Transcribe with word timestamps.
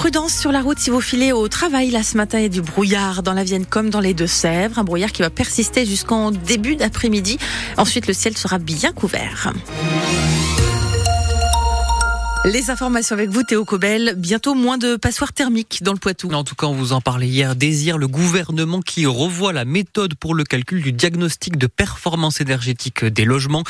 Prudence 0.00 0.34
sur 0.34 0.50
la 0.50 0.62
route 0.62 0.78
si 0.78 0.88
vous 0.88 1.02
filez 1.02 1.30
au 1.30 1.46
travail. 1.48 1.90
Là, 1.90 2.02
ce 2.02 2.16
matin, 2.16 2.38
il 2.38 2.42
y 2.44 2.46
a 2.46 2.48
du 2.48 2.62
brouillard 2.62 3.22
dans 3.22 3.34
la 3.34 3.44
Vienne 3.44 3.66
comme 3.66 3.90
dans 3.90 4.00
les 4.00 4.14
Deux-Sèvres. 4.14 4.78
Un 4.78 4.82
brouillard 4.82 5.12
qui 5.12 5.20
va 5.20 5.28
persister 5.28 5.84
jusqu'en 5.84 6.30
début 6.30 6.74
d'après-midi. 6.74 7.36
Ensuite, 7.76 8.06
le 8.06 8.14
ciel 8.14 8.34
sera 8.38 8.56
bien 8.58 8.92
couvert. 8.92 9.52
Les 12.46 12.70
informations 12.70 13.14
avec 13.14 13.28
vous, 13.28 13.42
Théo 13.42 13.66
Cobel. 13.66 14.14
Bientôt 14.16 14.54
moins 14.54 14.78
de 14.78 14.96
passoires 14.96 15.34
thermiques 15.34 15.82
dans 15.82 15.92
le 15.92 15.98
Poitou. 15.98 16.32
En 16.32 16.42
tout 16.42 16.54
cas, 16.54 16.68
on 16.68 16.72
vous 16.72 16.94
en 16.94 17.02
parlait 17.02 17.28
hier. 17.28 17.54
Désire 17.54 17.98
le 17.98 18.08
gouvernement 18.08 18.80
qui 18.80 19.04
revoit 19.04 19.52
la 19.52 19.66
méthode 19.66 20.14
pour 20.14 20.34
le 20.34 20.44
calcul 20.44 20.80
du 20.80 20.90
diagnostic 20.90 21.58
de 21.58 21.66
performance 21.66 22.40
énergétique 22.40 23.04
des 23.04 23.26
logements. 23.26 23.62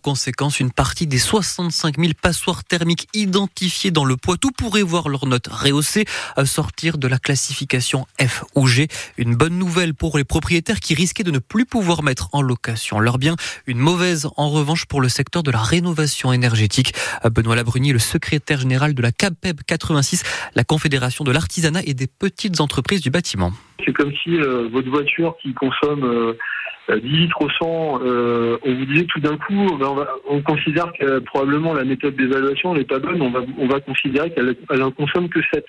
Conséquence, 0.00 0.58
une 0.58 0.70
partie 0.72 1.06
des 1.06 1.18
65 1.18 1.98
000 1.98 2.12
passoires 2.20 2.64
thermiques 2.64 3.08
identifiées 3.12 3.90
dans 3.90 4.06
le 4.06 4.16
Poitou 4.16 4.52
pourraient 4.52 4.80
voir 4.80 5.10
leur 5.10 5.26
note 5.26 5.48
rehaussée, 5.48 6.06
sortir 6.46 6.96
de 6.96 7.08
la 7.08 7.18
classification 7.18 8.06
F 8.18 8.42
ou 8.54 8.66
G. 8.66 8.88
Une 9.18 9.34
bonne 9.34 9.58
nouvelle 9.58 9.92
pour 9.92 10.16
les 10.16 10.24
propriétaires 10.24 10.80
qui 10.80 10.94
risquaient 10.94 11.24
de 11.24 11.30
ne 11.30 11.40
plus 11.40 11.66
pouvoir 11.66 12.02
mettre 12.02 12.30
en 12.32 12.40
location 12.40 13.00
leurs 13.00 13.18
biens. 13.18 13.36
Une 13.66 13.78
mauvaise, 13.78 14.28
en 14.38 14.48
revanche, 14.48 14.86
pour 14.86 15.02
le 15.02 15.10
secteur 15.10 15.42
de 15.42 15.50
la 15.50 15.60
rénovation 15.60 16.32
énergétique. 16.32 16.94
Benoît 17.30 17.54
Labruni, 17.54 17.92
le 17.92 17.98
secrétaire 18.14 18.60
général 18.60 18.94
de 18.94 19.02
la 19.02 19.10
CAPEB 19.10 19.62
86, 19.66 20.22
la 20.54 20.62
Confédération 20.62 21.24
de 21.24 21.32
l'artisanat 21.32 21.80
et 21.84 21.94
des 21.94 22.06
petites 22.06 22.60
entreprises 22.60 23.00
du 23.00 23.10
bâtiment. 23.10 23.50
C'est 23.84 23.92
comme 23.92 24.12
si 24.22 24.36
euh, 24.36 24.68
votre 24.70 24.88
voiture 24.88 25.36
qui 25.42 25.52
consomme 25.52 26.04
euh, 26.04 27.00
10 27.00 27.08
litres 27.08 27.40
au 27.40 27.50
100, 27.50 28.00
euh, 28.04 28.56
on 28.62 28.74
vous 28.74 28.84
disait 28.86 29.06
tout 29.06 29.18
d'un 29.18 29.36
coup, 29.36 29.66
ben, 29.80 30.06
on, 30.28 30.40
considère 30.42 30.92
que 30.98 31.18
probablement 31.20 31.74
la 31.74 31.84
méthode 31.84 32.14
d'évaluation 32.14 32.74
n'est 32.74 32.84
pas 32.84 33.00
bonne, 33.00 33.20
on 33.20 33.30
va, 33.30 33.40
on 33.58 33.66
va 33.66 33.80
considérer 33.80 34.30
qu'elle 34.30 34.54
n'en 34.78 34.92
consomme 34.92 35.28
que 35.28 35.40
7. 35.52 35.66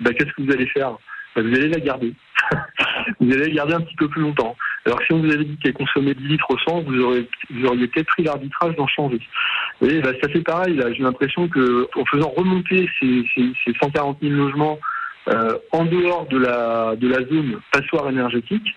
Ben, 0.00 0.14
Qu'est-ce 0.14 0.32
que 0.34 0.42
vous 0.42 0.52
allez 0.52 0.66
faire? 0.66 0.92
Ben, 1.34 1.48
Vous 1.48 1.54
allez 1.56 1.68
la 1.68 1.80
garder. 1.80 2.14
vous 3.20 3.32
allez 3.32 3.48
la 3.48 3.54
garder 3.54 3.74
un 3.74 3.80
petit 3.80 3.96
peu 3.96 4.08
plus 4.08 4.22
longtemps. 4.22 4.56
Alors 4.86 5.00
si 5.06 5.12
on 5.12 5.20
vous 5.20 5.30
avait 5.30 5.44
dit 5.44 5.56
qu'elle 5.62 5.74
consommait 5.74 6.14
10 6.14 6.28
litres 6.28 6.50
au 6.50 6.58
100, 6.58 6.82
vous, 6.82 6.92
vous 7.50 7.66
auriez 7.66 7.88
peut-être 7.88 8.08
pris 8.08 8.24
l'arbitrage 8.24 8.76
d'en 8.76 8.86
changer. 8.86 9.20
Voyez, 9.82 10.00
bah, 10.00 10.12
ça 10.22 10.28
fait 10.28 10.42
pareil. 10.42 10.76
Là, 10.76 10.92
j'ai 10.92 11.02
l'impression 11.02 11.48
que 11.48 11.88
en 11.96 12.04
faisant 12.04 12.28
remonter 12.28 12.88
ces, 13.00 13.24
ces, 13.34 13.52
ces 13.64 13.72
140 13.82 14.18
000 14.22 14.32
logements 14.32 14.78
euh, 15.28 15.58
en 15.72 15.84
dehors 15.84 16.26
de 16.26 16.38
la 16.38 17.24
zone 17.26 17.60
passoire 17.72 18.08
énergétique, 18.08 18.74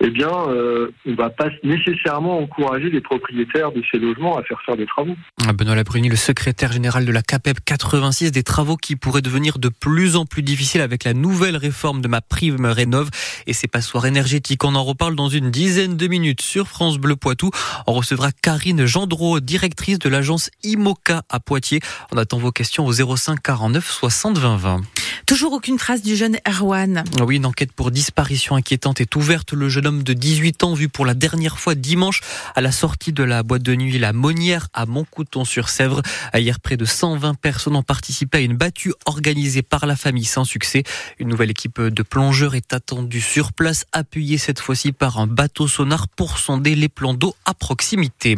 eh 0.00 0.10
bien, 0.10 0.30
euh, 0.48 0.90
on 1.06 1.10
ne 1.10 1.16
va 1.16 1.30
pas 1.30 1.48
nécessairement 1.62 2.38
encourager 2.38 2.90
les 2.90 3.00
propriétaires 3.00 3.72
de 3.72 3.82
ces 3.90 3.98
logements 3.98 4.36
à 4.36 4.42
faire 4.42 4.60
faire 4.66 4.76
des 4.76 4.86
travaux. 4.86 5.14
Benoît 5.54 5.74
Labruni, 5.74 6.08
le 6.08 6.16
secrétaire 6.16 6.72
général 6.72 7.04
de 7.04 7.12
la 7.12 7.22
CAPEB 7.22 7.58
86, 7.64 8.32
des 8.32 8.42
travaux 8.42 8.76
qui 8.76 8.96
pourraient 8.96 9.22
devenir 9.22 9.58
de 9.58 9.68
plus 9.68 10.16
en 10.16 10.26
plus 10.26 10.42
difficiles 10.42 10.80
avec 10.80 11.04
la 11.04 11.14
nouvelle 11.14 11.56
réforme 11.56 12.00
de 12.00 12.08
ma 12.08 12.20
prime 12.20 12.66
rénove 12.66 13.10
et 13.46 13.52
ses 13.52 13.68
passoires 13.68 14.06
énergétiques. 14.06 14.64
On 14.64 14.74
en 14.74 14.84
reparle 14.84 15.14
dans 15.14 15.28
une 15.28 15.50
dizaine 15.50 15.96
de 15.96 16.06
minutes 16.06 16.42
sur 16.42 16.66
France 16.66 16.98
Bleu 16.98 17.16
Poitou. 17.16 17.50
On 17.86 17.92
recevra 17.92 18.32
Karine 18.32 18.86
Gendreau, 18.86 19.40
directrice 19.40 19.98
de 19.98 20.08
l'agence 20.08 20.50
IMOCA 20.64 21.22
à 21.28 21.40
Poitiers. 21.40 21.80
On 22.12 22.18
attend 22.18 22.38
vos 22.38 22.52
questions 22.52 22.86
au 22.86 22.92
05 22.92 23.40
49 23.40 23.88
60 23.88 24.38
20 24.38 24.56
20. 24.56 24.80
Toujours 25.26 25.52
aucune 25.52 25.76
trace 25.76 26.02
du 26.02 26.16
jeune 26.16 26.38
Erwan. 26.46 27.04
Oui, 27.22 27.36
une 27.36 27.46
enquête 27.46 27.72
pour 27.72 27.90
disparition 27.90 28.56
inquiétante 28.56 29.00
est 29.00 29.16
ouverte. 29.16 29.52
Le 29.52 29.68
jeune 29.68 29.83
homme 29.86 30.02
de 30.02 30.12
18 30.12 30.64
ans 30.64 30.74
vu 30.74 30.88
pour 30.88 31.06
la 31.06 31.14
dernière 31.14 31.58
fois 31.58 31.74
dimanche 31.74 32.20
à 32.54 32.60
la 32.60 32.72
sortie 32.72 33.12
de 33.12 33.22
la 33.22 33.42
boîte 33.42 33.62
de 33.62 33.74
nuit 33.74 33.98
La 33.98 34.12
Monnière 34.12 34.68
à 34.72 34.86
Montcouton-sur-Sèvre. 34.86 36.02
Hier, 36.34 36.60
près 36.60 36.76
de 36.76 36.84
120 36.84 37.34
personnes 37.34 37.76
ont 37.76 37.82
participé 37.82 38.38
à 38.38 38.40
une 38.40 38.56
battue 38.56 38.92
organisée 39.06 39.62
par 39.62 39.86
la 39.86 39.96
famille 39.96 40.24
sans 40.24 40.44
succès. 40.44 40.82
Une 41.18 41.28
nouvelle 41.28 41.50
équipe 41.50 41.80
de 41.80 42.02
plongeurs 42.02 42.54
est 42.54 42.72
attendue 42.72 43.20
sur 43.20 43.52
place, 43.52 43.84
appuyée 43.92 44.38
cette 44.38 44.60
fois-ci 44.60 44.92
par 44.92 45.18
un 45.18 45.26
bateau 45.26 45.68
sonar 45.68 46.08
pour 46.08 46.38
sonder 46.38 46.74
les 46.74 46.88
plans 46.88 47.14
d'eau 47.14 47.34
à 47.44 47.54
proximité. 47.54 48.36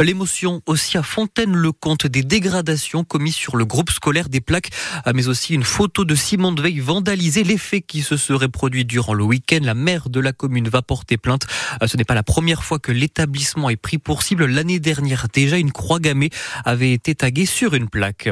L'émotion 0.00 0.62
aussi 0.66 0.98
à 0.98 1.02
Fontaine-le-Comte 1.02 2.06
des 2.06 2.22
dégradations 2.22 3.04
commises 3.04 3.34
sur 3.34 3.56
le 3.56 3.64
groupe 3.64 3.90
scolaire 3.90 4.28
des 4.28 4.40
plaques, 4.40 4.70
mais 5.14 5.28
aussi 5.28 5.54
une 5.54 5.64
photo 5.64 6.04
de 6.04 6.14
Simon 6.14 6.54
Veil 6.54 6.80
vandalisé. 6.80 7.44
L'effet 7.44 7.80
qui 7.80 8.02
se 8.02 8.16
serait 8.16 8.48
produit 8.48 8.84
durant 8.84 9.14
le 9.14 9.24
week-end, 9.24 9.60
la 9.62 9.74
maire 9.74 10.08
de 10.08 10.20
la 10.20 10.32
commune 10.32 10.68
va 10.68 10.82
porter 10.84 11.16
plainte. 11.16 11.46
Ce 11.84 11.96
n'est 11.96 12.04
pas 12.04 12.14
la 12.14 12.22
première 12.22 12.62
fois 12.62 12.78
que 12.78 12.92
l'établissement 12.92 13.70
est 13.70 13.76
pris 13.76 13.98
pour 13.98 14.22
cible. 14.22 14.46
L'année 14.46 14.78
dernière, 14.78 15.26
déjà, 15.32 15.58
une 15.58 15.72
croix 15.72 15.98
gammée 15.98 16.30
avait 16.64 16.92
été 16.92 17.14
taguée 17.14 17.46
sur 17.46 17.74
une 17.74 17.88
plaque. 17.88 18.28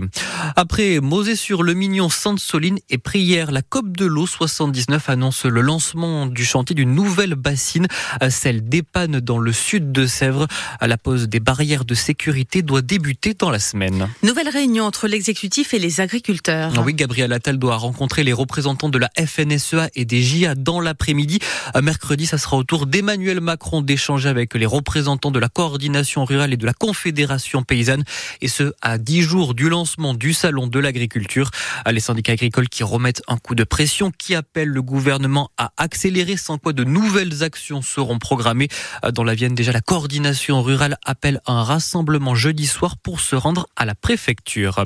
Après 0.56 1.00
Mosée 1.00 1.36
sur 1.36 1.62
le 1.62 1.74
Mignon, 1.74 2.08
Sainte-Soline 2.08 2.78
et 2.90 2.98
Prière, 2.98 3.50
la 3.50 3.62
COP 3.62 3.96
de 3.96 4.06
l'eau 4.06 4.26
79 4.26 5.08
annonce 5.08 5.44
le 5.44 5.60
lancement 5.60 6.26
du 6.26 6.44
chantier 6.44 6.74
d'une 6.74 6.94
nouvelle 6.94 7.34
bassine, 7.34 7.86
celle 8.30 8.68
d'Épanne 8.68 9.20
dans 9.20 9.38
le 9.38 9.52
sud 9.52 9.92
de 9.92 10.06
Sèvres. 10.06 10.46
La 10.80 10.98
pose 10.98 11.28
des 11.28 11.40
barrières 11.40 11.84
de 11.84 11.94
sécurité 11.94 12.62
doit 12.62 12.82
débuter 12.82 13.34
dans 13.34 13.50
la 13.50 13.58
semaine. 13.58 14.08
Nouvelle 14.22 14.48
réunion 14.48 14.84
entre 14.84 15.08
l'exécutif 15.08 15.74
et 15.74 15.78
les 15.78 16.00
agriculteurs. 16.00 16.72
Oui, 16.84 16.94
Gabriel 16.94 17.32
Attal 17.32 17.58
doit 17.58 17.76
rencontrer 17.76 18.24
les 18.24 18.32
représentants 18.32 18.88
de 18.88 18.98
la 18.98 19.08
FNSEA 19.18 19.88
et 19.94 20.04
des 20.04 20.22
JA 20.22 20.54
dans 20.54 20.80
l'après-midi. 20.80 21.38
Mercredi, 21.80 22.26
ça 22.26 22.38
sera 22.42 22.56
au 22.56 22.64
tour 22.64 22.86
d'Emmanuel 22.86 23.40
Macron 23.40 23.82
d'échanger 23.82 24.28
avec 24.28 24.54
les 24.54 24.66
représentants 24.66 25.30
de 25.30 25.38
la 25.38 25.48
coordination 25.48 26.24
rurale 26.24 26.52
et 26.52 26.56
de 26.56 26.66
la 26.66 26.74
confédération 26.74 27.62
paysanne. 27.62 28.04
Et 28.40 28.48
ce, 28.48 28.72
à 28.82 28.98
dix 28.98 29.22
jours 29.22 29.54
du 29.54 29.68
lancement 29.68 30.12
du 30.12 30.32
salon 30.34 30.66
de 30.66 30.78
l'agriculture. 30.78 31.50
Les 31.90 32.00
syndicats 32.00 32.32
agricoles 32.32 32.68
qui 32.68 32.82
remettent 32.82 33.22
un 33.28 33.36
coup 33.36 33.54
de 33.54 33.64
pression, 33.64 34.10
qui 34.10 34.34
appellent 34.34 34.68
le 34.68 34.82
gouvernement 34.82 35.50
à 35.56 35.72
accélérer, 35.76 36.36
sans 36.36 36.58
quoi 36.58 36.72
de 36.72 36.84
nouvelles 36.84 37.44
actions 37.44 37.80
seront 37.80 38.18
programmées. 38.18 38.68
Dans 39.14 39.24
la 39.24 39.34
Vienne, 39.34 39.54
déjà, 39.54 39.72
la 39.72 39.80
coordination 39.80 40.62
rurale 40.62 40.96
appelle 41.04 41.40
un 41.46 41.62
rassemblement 41.62 42.34
jeudi 42.34 42.66
soir 42.66 42.96
pour 42.96 43.20
se 43.20 43.36
rendre 43.36 43.68
à 43.76 43.84
la 43.84 43.94
préfecture. 43.94 44.84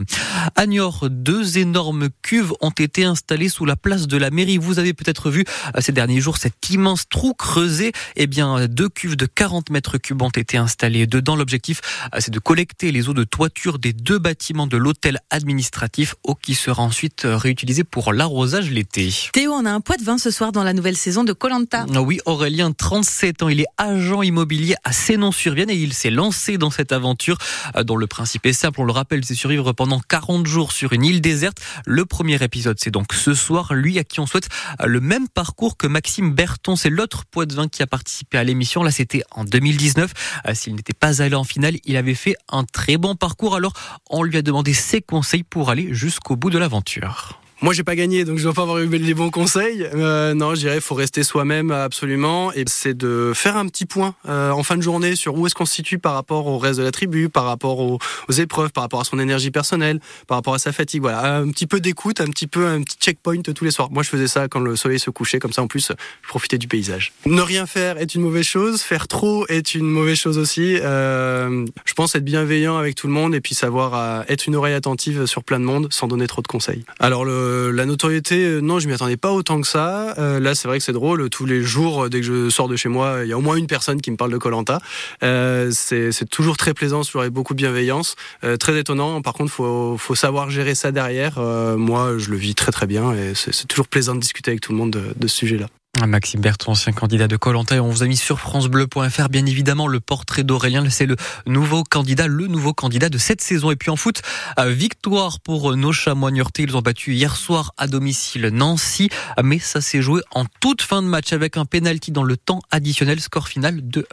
À 0.57 0.67
Niort, 0.67 1.09
deux 1.09 1.59
énormes 1.59 2.09
cuves 2.23 2.53
ont 2.61 2.71
été 2.71 3.05
installées 3.05 3.49
sous 3.49 3.65
la 3.65 3.77
place 3.77 4.07
de 4.07 4.17
la 4.19 4.31
mairie. 4.31 4.59
Vous 4.59 4.79
avez 4.79 4.93
peut-être 4.93 5.31
vu 5.31 5.45
ces 5.79 5.93
derniers 5.93 6.21
jours 6.21 6.37
cet 6.37 6.69
immense 6.69 7.09
trou 7.09 7.33
creusé. 7.47 7.93
Eh 8.17 8.27
bien, 8.27 8.67
deux 8.67 8.89
cuves 8.89 9.17
de 9.17 9.25
40 9.25 9.71
mètres 9.71 9.99
cubes 9.99 10.21
ont 10.21 10.31
été 10.31 10.57
installées 10.57 11.07
dedans. 11.07 11.37
L'objectif, 11.37 11.81
c'est 12.19 12.33
de 12.33 12.41
collecter 12.41 12.91
les 12.91 13.09
eaux 13.09 13.15
de 13.15 13.23
toiture 13.23 13.79
des 13.79 13.93
deux 13.93 14.19
bâtiments 14.19 14.67
de 14.67 14.77
l'hôtel 14.77 15.21
administratif, 15.31 16.17
eau 16.25 16.35
qui 16.35 16.57
sera 16.57 16.83
ensuite 16.83 17.23
réutilisée 17.25 17.85
pour 17.85 18.13
l'arrosage 18.13 18.73
l'été. 18.73 19.15
Théo, 19.33 19.53
on 19.53 19.65
a 19.65 19.71
un 19.71 19.81
poids 19.81 19.97
de 19.97 20.03
vin 20.03 20.19
ce 20.19 20.33
soir 20.33 20.51
dans 20.51 20.65
la 20.65 20.73
nouvelle 20.73 20.97
saison 20.97 21.23
de 21.23 21.33
Colanta. 21.33 21.87
Oui, 21.95 22.19
Aurélien, 22.27 22.73
37 22.73 23.45
ans, 23.45 23.49
il 23.49 23.61
est 23.61 23.67
agent 23.79 24.23
immobilier 24.23 24.75
à 24.83 24.93
Sénon-sur-Vienne 24.93 25.71
et 25.71 25.77
il 25.77 25.93
s'est 25.93 26.11
lancé 26.11 26.59
dans 26.59 26.71
cette 26.71 26.91
aventure 26.91 27.39
dont 27.85 27.97
le 27.97 28.09
principe 28.09 28.45
est 28.47 28.55
simple. 28.55 28.81
On 28.81 28.85
le 28.85 28.93
rappelle, 28.93 29.25
c'est 29.25 29.37
survivre 29.37 29.73
pendant 29.73 30.01
40 30.01 30.49
jours 30.49 30.73
sur 30.73 30.93
une 30.93 31.05
île 31.05 31.21
déserte. 31.21 31.59
Le 31.87 32.07
premier 32.07 32.43
épisode, 32.43 32.79
c'est 32.81 32.91
donc 32.91 33.13
ce 33.13 33.35
soir. 33.35 33.73
Lui 33.73 34.01
à 34.01 34.05
qui 34.05 34.19
on 34.19 34.27
souhaite 34.27 34.49
le 34.85 35.01
même 35.01 35.29
parcours 35.29 35.77
que 35.77 35.87
Maxime 35.87 36.35
Berton, 36.35 36.75
c'est 36.75 36.91
l'autre 36.91 37.25
poids 37.37 37.45
de 37.45 37.55
vin 37.55 37.69
qui 37.69 37.83
a 37.83 37.87
participé 37.87 38.39
à 38.39 38.45
l'émission. 38.45 38.83
Là, 38.83 38.91
c'était 38.91 39.23
en 39.31 39.45
2019. 39.45 40.11
S'il 40.55 40.75
n'était 40.75 40.95
pas 40.95 41.21
allé 41.21 41.35
en 41.35 41.45
finale, 41.45 41.75
il 41.85 41.99
avait 41.99 42.15
fait 42.15 42.35
un 42.49 42.65
très 42.65 42.97
bon 42.97 43.15
parcours. 43.15 43.55
Alors, 43.55 43.75
on 44.09 44.23
lui 44.23 44.39
a 44.39 44.43
demandé 44.43 44.73
ses 44.73 45.03
conseils 45.03 45.43
pour 45.43 45.69
aller 45.69 45.93
jusqu'au 45.93 46.35
bout 46.35 46.49
de 46.49 46.57
l'aventure. 46.57 47.39
Moi, 47.63 47.73
j'ai 47.73 47.85
pas 47.85 47.97
gagné, 47.97 48.25
donc 48.27 48.37
je 48.37 48.43
dois 48.43 48.53
pas 48.53 48.63
avoir 48.63 48.79
eu 48.79 48.87
les 48.87 49.15
bons 49.15 49.31
conseils. 49.31 49.89
Euh, 49.95 50.35
non, 50.35 50.55
je 50.55 50.61
dirais, 50.61 50.79
faut 50.81 50.95
rester 50.95 51.23
soi-même 51.23 51.71
absolument, 51.71 52.53
et 52.53 52.65
c'est 52.67 52.93
de 52.93 53.33
faire 53.35 53.57
un 53.57 53.67
petit 53.67 53.87
point 53.87 54.15
euh, 54.29 54.51
en 54.51 54.63
fin 54.63 54.77
de 54.77 54.83
journée 54.83 55.17
sur 55.17 55.35
où 55.37 55.47
est-ce 55.47 55.55
qu'on 55.55 55.65
se 55.65 55.73
situe 55.73 55.99
par 55.99 56.13
rapport 56.13 56.47
au 56.49 56.59
reste 56.59 56.79
de 56.79 56.85
la 56.85 56.93
tribu, 56.93 57.31
par 57.31 57.45
rapport 57.45 57.79
aux, 57.81 57.99
épreuves, 58.29 58.73
par 58.73 58.83
rapport 58.83 59.01
à 59.01 59.05
son 59.05 59.19
énergie 59.19 59.51
personnelle, 59.51 60.01
par 60.27 60.37
rapport 60.37 60.53
à 60.53 60.59
sa 60.59 60.71
fatigue. 60.73 61.01
Voilà, 61.01 61.37
un 61.37 61.51
petit 61.51 61.67
peu 61.67 61.81
d'écoute, 61.81 62.21
un 62.21 62.27
petit 62.27 62.47
peu 62.47 62.67
un 62.67 62.83
petit 62.83 62.99
checkpoint 62.99 63.41
tous 63.41 63.65
les 63.65 63.71
soirs. 63.71 63.91
Moi, 63.91 64.03
je 64.03 64.11
faisais 64.11 64.29
ça 64.29 64.49
quand 64.49 64.61
le 64.61 64.77
soleil 64.77 64.99
se 64.99 65.09
couchait, 65.09 65.39
comme 65.39 65.55
ça, 65.55 65.63
en 65.63 65.67
plus, 65.67 65.93
je 66.23 66.29
profitais 66.29 66.59
du 66.59 66.69
paysage. 66.69 67.15
Ne 67.25 67.41
rien 67.41 67.65
faire 67.65 67.97
est 67.97 68.15
une 68.15 68.21
mauvaise 68.21 68.45
chose, 68.45 68.83
faire 68.83 69.09
trop 69.09 69.47
est 69.49 69.75
une 69.75 69.89
mauvaise 69.89 70.19
chose 70.19 70.37
aussi. 70.37 70.77
Euh, 70.83 71.65
je 71.87 71.95
pense 71.95 72.15
être 72.15 72.25
bienveillant 72.25 72.77
avec 72.77 72.97
tout 72.97 73.07
le 73.07 73.15
monde 73.15 73.35
et 73.35 73.41
puis 73.41 73.55
savoir 73.55 73.95
euh, 73.95 74.23
être 74.29 74.47
une 74.47 74.57
oreille 74.57 74.75
attentive 74.75 75.25
sur 75.25 75.43
plein 75.43 75.59
de 75.59 75.65
monde 75.65 75.89
sans 75.91 76.07
donner 76.07 76.27
trop 76.27 76.43
de 76.43 76.49
conseils. 76.49 76.85
Alors 77.01 77.25
le 77.25 77.46
la 77.73 77.87
notoriété, 77.87 78.61
non, 78.63 78.79
je 78.79 78.89
m'y 78.89 78.95
attendais 78.95 79.17
pas 79.17 79.33
autant 79.33 79.61
que 79.61 79.67
ça. 79.67 80.15
Euh, 80.19 80.41
là, 80.41 80.55
c'est 80.55 80.69
vrai 80.69 80.79
que 80.79 80.85
c'est 80.85 80.93
drôle. 80.93 81.29
Tous 81.31 81.47
les 81.47 81.63
jours, 81.63 82.09
dès 82.09 82.21
que 82.21 82.27
je 82.27 82.51
sors 82.51 82.69
de 82.69 82.77
chez 82.77 82.89
moi, 82.89 83.21
il 83.23 83.29
y 83.29 83.33
a 83.33 83.39
au 83.39 83.41
moins 83.41 83.57
une 83.57 83.67
personne 83.67 84.01
qui 84.01 84.11
me 84.11 84.17
parle 84.17 84.33
de 84.33 84.39
Colanta. 84.39 84.81
Euh, 85.23 85.71
c'est 85.73 86.29
toujours 86.31 86.57
très 86.57 86.75
plaisant, 86.75 87.03
toujours 87.03 87.23
avec 87.23 87.33
beaucoup 87.33 87.55
de 87.55 87.59
bienveillance. 87.59 88.17
Euh, 88.45 88.57
très 88.57 88.79
étonnant. 88.79 89.23
Par 89.23 89.35
contre, 89.35 89.53
faut 89.53 89.97
faut 89.99 90.15
savoir 90.15 90.51
gérer 90.51 90.75
ça 90.75 90.93
derrière. 90.93 91.39
moi, 91.39 92.19
je 92.19 92.31
le 92.31 92.37
vis 92.37 92.55
très 92.55 92.73
très 92.73 92.87
bien 92.87 93.13
et 93.13 93.33
c'est 93.35 93.67
toujours 93.67 93.89
plaisant 93.89 94.15
de 94.15 94.21
discuter 94.21 94.51
avec 94.51 94.61
tout 94.61 94.73
le 94.73 94.79
monde 94.79 94.91
de, 94.91 95.03
de 95.17 95.27
ce 95.27 95.37
sujet-là. 95.37 95.69
Maxime 96.05 96.41
Bertrand, 96.41 96.73
ancien 96.73 96.93
candidat 96.93 97.27
de 97.27 97.37
Colanta, 97.37 97.83
on 97.83 97.91
vous 97.91 98.03
a 98.03 98.07
mis 98.07 98.17
sur 98.17 98.39
francebleu.fr 98.39 99.29
bien 99.29 99.47
évidemment 99.47 99.87
le 99.87 99.99
portrait 100.01 100.45
d'Aurélien, 100.45 100.89
c'est 100.91 101.07
le 101.07 101.17
nouveau 101.47 101.85
candidat, 101.85 102.27
le 102.27 102.47
nouveau 102.47 102.75
candidat 102.75 103.09
de 103.09 103.19
cette 103.19 103.41
saison. 103.41 103.71
Et 103.71 103.77
puis 103.77 103.91
en 103.91 103.97
foot, 103.97 104.21
victoire 104.67 105.41
pour 105.41 105.75
nos 105.77 105.93
chamois 105.93 106.31
Niortais, 106.31 106.65
ils 106.65 106.77
ont 106.77 106.83
battu 106.83 107.15
hier 107.15 107.37
soir 107.37 107.73
à 107.77 107.87
domicile 107.87 108.49
Nancy, 108.53 109.09
mais 109.43 109.59
ça 109.59 109.81
s'est 109.81 110.03
joué 110.03 110.21
en 110.33 110.45
toute 110.61 110.83
fin 110.83 111.03
de 111.03 111.09
match 111.09 111.33
avec 111.33 111.57
un 111.57 111.65
penalty 111.65 112.13
dans 112.13 112.25
le 112.25 112.37
temps 112.37 112.61
additionnel, 112.71 113.21
score 113.21 113.49
final 113.49 113.81
2-1. 113.81 114.05